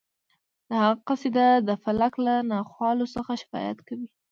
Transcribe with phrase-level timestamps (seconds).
[0.69, 4.07] د هغه قصیده د فلک له ناخوالو څخه شکایت کوي